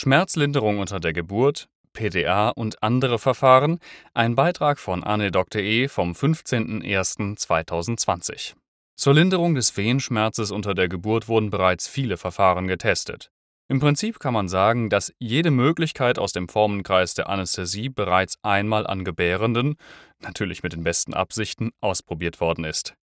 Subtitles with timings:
[0.00, 3.78] Schmerzlinderung unter der Geburt, PDA und andere Verfahren,
[4.14, 8.54] ein Beitrag von Anne.de vom 15.01.2020.
[8.96, 13.30] Zur Linderung des Wehenschmerzes unter der Geburt wurden bereits viele Verfahren getestet.
[13.68, 18.86] Im Prinzip kann man sagen, dass jede Möglichkeit aus dem Formenkreis der Anästhesie bereits einmal
[18.86, 19.76] an Gebärenden,
[20.20, 22.94] natürlich mit den besten Absichten, ausprobiert worden ist.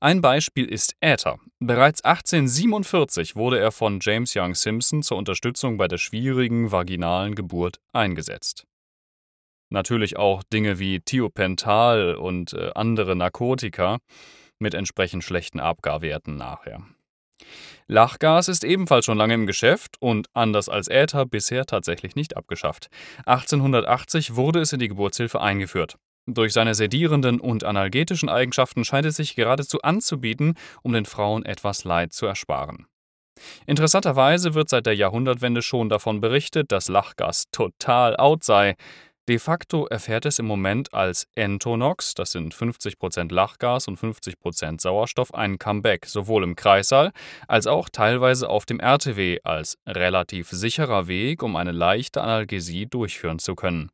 [0.00, 1.38] Ein Beispiel ist Äther.
[1.58, 7.80] Bereits 1847 wurde er von James Young Simpson zur Unterstützung bei der schwierigen vaginalen Geburt
[7.92, 8.66] eingesetzt.
[9.70, 13.98] Natürlich auch Dinge wie Thiopental und äh, andere Narkotika
[14.58, 16.82] mit entsprechend schlechten Abgarwerten nachher.
[17.86, 22.88] Lachgas ist ebenfalls schon lange im Geschäft und anders als Äther bisher tatsächlich nicht abgeschafft.
[23.26, 25.96] 1880 wurde es in die Geburtshilfe eingeführt.
[26.26, 31.84] Durch seine sedierenden und analgetischen Eigenschaften scheint es sich geradezu anzubieten, um den Frauen etwas
[31.84, 32.86] Leid zu ersparen.
[33.66, 38.76] Interessanterweise wird seit der Jahrhundertwende schon davon berichtet, dass Lachgas total out sei.
[39.28, 45.32] De facto erfährt es im Moment als Entonox, das sind 50% Lachgas und 50% Sauerstoff,
[45.34, 47.12] ein Comeback, sowohl im Kreissaal
[47.46, 53.38] als auch teilweise auf dem RTW als relativ sicherer Weg, um eine leichte Analgesie durchführen
[53.38, 53.90] zu können.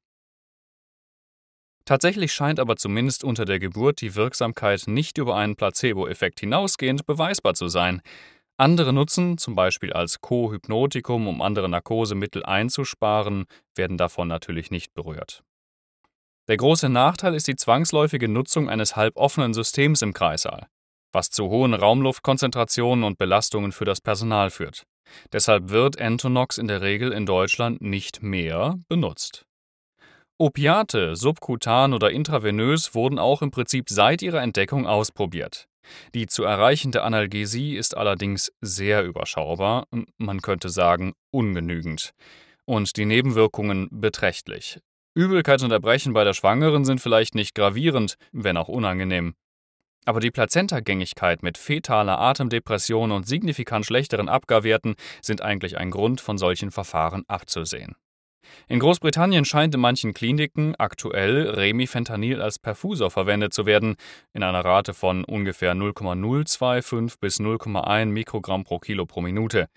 [1.86, 7.54] Tatsächlich scheint aber zumindest unter der Geburt die Wirksamkeit nicht über einen Placebo-Effekt hinausgehend beweisbar
[7.54, 8.02] zu sein.
[8.58, 13.44] Andere Nutzen, zum Beispiel als Co-Hypnotikum, um andere Narkosemittel einzusparen,
[13.76, 15.44] werden davon natürlich nicht berührt.
[16.48, 20.66] Der große Nachteil ist die zwangsläufige Nutzung eines halboffenen Systems im Kreissaal,
[21.12, 24.86] was zu hohen Raumluftkonzentrationen und Belastungen für das Personal führt.
[25.32, 29.45] Deshalb wird Entonox in der Regel in Deutschland nicht mehr benutzt.
[30.38, 35.66] Opiate, subkutan oder intravenös, wurden auch im Prinzip seit ihrer Entdeckung ausprobiert.
[36.14, 39.86] Die zu erreichende Analgesie ist allerdings sehr überschaubar,
[40.18, 42.10] man könnte sagen ungenügend.
[42.66, 44.78] Und die Nebenwirkungen beträchtlich.
[45.14, 49.36] Übelkeit und Erbrechen bei der Schwangeren sind vielleicht nicht gravierend, wenn auch unangenehm.
[50.04, 56.36] Aber die Plazentagängigkeit mit fetaler Atemdepression und signifikant schlechteren Abgarwerten sind eigentlich ein Grund, von
[56.36, 57.96] solchen Verfahren abzusehen.
[58.68, 63.96] In Großbritannien scheint in manchen Kliniken aktuell Remifentanil als Perfusor verwendet zu werden,
[64.32, 69.68] in einer Rate von ungefähr 0,025 bis 0,1 Mikrogramm pro Kilo pro Minute.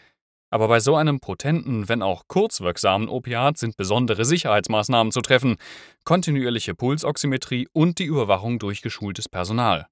[0.52, 5.58] Aber bei so einem potenten, wenn auch kurzwirksamen Opiat sind besondere Sicherheitsmaßnahmen zu treffen,
[6.06, 9.88] kontinuierliche Pulsoximetrie und die Überwachung durch geschultes Personal.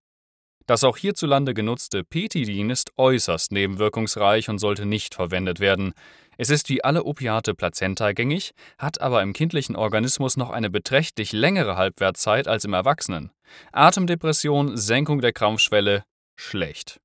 [0.67, 5.93] Das auch hierzulande genutzte Petidin ist äußerst nebenwirkungsreich und sollte nicht verwendet werden.
[6.37, 11.77] Es ist wie alle Opiate plazentagängig, hat aber im kindlichen Organismus noch eine beträchtlich längere
[11.77, 13.31] Halbwertzeit als im Erwachsenen.
[13.71, 16.03] Atemdepression, Senkung der Krampfschwelle,
[16.35, 16.99] schlecht.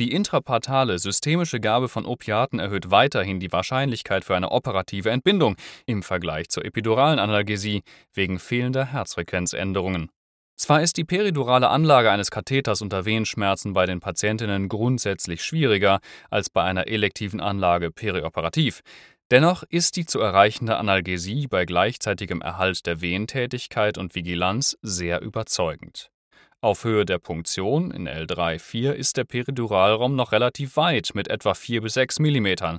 [0.00, 5.56] Die intrapartale systemische Gabe von Opiaten erhöht weiterhin die Wahrscheinlichkeit für eine operative Entbindung
[5.86, 7.82] im Vergleich zur epiduralen Analgesie
[8.12, 10.10] wegen fehlender Herzfrequenzänderungen.
[10.58, 16.50] Zwar ist die peridurale Anlage eines Katheters unter Wehenschmerzen bei den Patientinnen grundsätzlich schwieriger als
[16.50, 18.82] bei einer elektiven Anlage perioperativ,
[19.30, 26.10] dennoch ist die zu erreichende Analgesie bei gleichzeitigem Erhalt der Wehentätigkeit und Vigilanz sehr überzeugend
[26.60, 31.82] auf Höhe der Punktion in L3-4 ist der Periduralraum noch relativ weit mit etwa 4
[31.82, 32.78] bis 6 mm.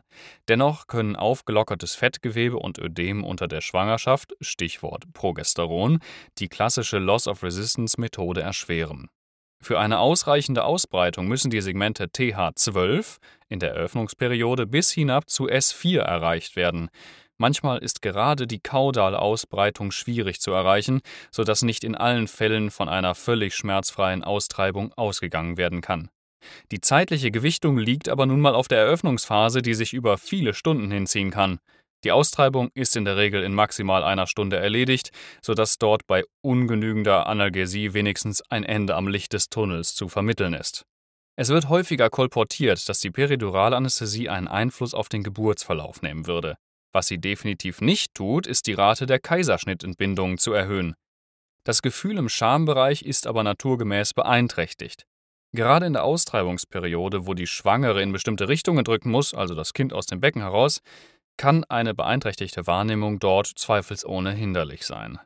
[0.49, 5.99] Dennoch können aufgelockertes Fettgewebe und Ödem unter der Schwangerschaft (Stichwort Progesteron)
[6.39, 9.07] die klassische Loss-of-Resistance-Methode erschweren.
[9.61, 13.17] Für eine ausreichende Ausbreitung müssen die Segmente TH12
[13.47, 16.89] in der Eröffnungsperiode bis hinab zu S4 erreicht werden
[17.41, 20.99] Manchmal ist gerade die kaudale Ausbreitung schwierig zu erreichen,
[21.31, 26.09] sodass nicht in allen Fällen von einer völlig schmerzfreien Austreibung ausgegangen werden kann.
[26.71, 30.91] Die zeitliche Gewichtung liegt aber nun mal auf der Eröffnungsphase, die sich über viele Stunden
[30.91, 31.59] hinziehen kann.
[32.03, 35.11] Die Austreibung ist in der Regel in maximal einer Stunde erledigt,
[35.41, 40.85] sodass dort bei ungenügender Analgesie wenigstens ein Ende am Licht des Tunnels zu vermitteln ist.
[41.37, 46.57] Es wird häufiger kolportiert, dass die Periduralanästhesie einen Einfluss auf den Geburtsverlauf nehmen würde.
[46.91, 50.95] Was sie definitiv nicht tut, ist die Rate der Kaiserschnittentbindungen zu erhöhen.
[51.63, 55.05] Das Gefühl im Schambereich ist aber naturgemäß beeinträchtigt.
[55.51, 59.93] Gerade in der Austreibungsperiode, wo die Schwangere in bestimmte Richtungen drücken muss, also das Kind
[59.93, 60.81] aus dem Becken heraus,
[61.37, 65.19] kann eine beeinträchtigte Wahrnehmung dort zweifelsohne hinderlich sein.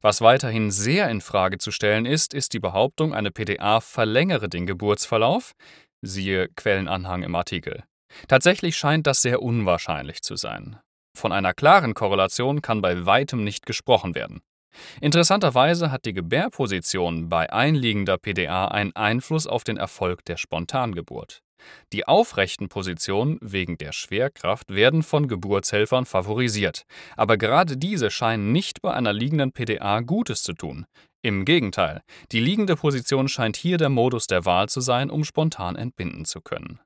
[0.00, 4.66] Was weiterhin sehr in Frage zu stellen ist, ist die Behauptung, eine PDA verlängere den
[4.66, 5.52] Geburtsverlauf,
[6.02, 7.84] siehe Quellenanhang im Artikel.
[8.28, 10.78] Tatsächlich scheint das sehr unwahrscheinlich zu sein.
[11.16, 14.40] Von einer klaren Korrelation kann bei weitem nicht gesprochen werden.
[15.00, 21.42] Interessanterweise hat die Gebärposition bei einliegender PDA einen Einfluss auf den Erfolg der Spontangeburt.
[21.92, 26.84] Die aufrechten Positionen wegen der Schwerkraft werden von Geburtshelfern favorisiert,
[27.16, 30.86] aber gerade diese scheinen nicht bei einer liegenden PDA Gutes zu tun.
[31.22, 32.00] Im Gegenteil,
[32.32, 36.40] die liegende Position scheint hier der Modus der Wahl zu sein, um spontan entbinden zu
[36.40, 36.80] können.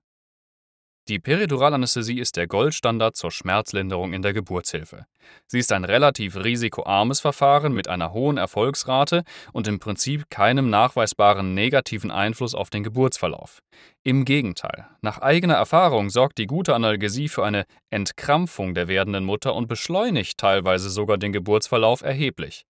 [1.06, 5.04] Die Periduralanästhesie ist der Goldstandard zur Schmerzlinderung in der Geburtshilfe.
[5.46, 9.22] Sie ist ein relativ risikoarmes Verfahren mit einer hohen Erfolgsrate
[9.52, 13.58] und im Prinzip keinem nachweisbaren negativen Einfluss auf den Geburtsverlauf.
[14.02, 19.54] Im Gegenteil, nach eigener Erfahrung sorgt die gute Analgesie für eine Entkrampfung der werdenden Mutter
[19.54, 22.64] und beschleunigt teilweise sogar den Geburtsverlauf erheblich.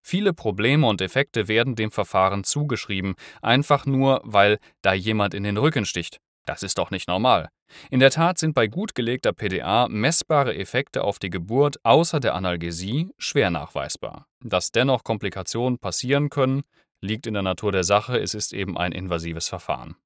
[0.00, 5.56] Viele Probleme und Effekte werden dem Verfahren zugeschrieben, einfach nur, weil da jemand in den
[5.56, 6.20] Rücken sticht.
[6.44, 7.48] Das ist doch nicht normal.
[7.90, 12.34] In der Tat sind bei gut gelegter PDA messbare Effekte auf die Geburt außer der
[12.34, 14.26] Analgesie schwer nachweisbar.
[14.40, 16.62] Dass dennoch Komplikationen passieren können,
[17.00, 19.96] liegt in der Natur der Sache, es ist eben ein invasives Verfahren.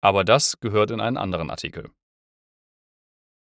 [0.00, 1.90] Aber das gehört in einen anderen Artikel.